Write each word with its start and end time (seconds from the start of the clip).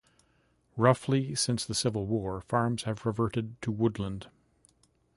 Roughly 0.77 1.35
since 1.35 1.63
the 1.63 1.75
Civil 1.75 2.07
War, 2.07 2.41
farms 2.41 2.85
have 2.85 3.05
reverted 3.05 3.61
to 3.61 3.71
woodland. 3.71 4.29